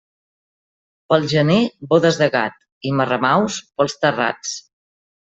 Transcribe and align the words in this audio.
Pel 1.11 1.27
gener, 1.33 1.57
bodes 1.91 2.17
de 2.21 2.29
gats 2.37 2.89
i 2.89 2.95
marramaus 3.01 3.59
pels 3.81 3.97
terrats. 4.07 4.57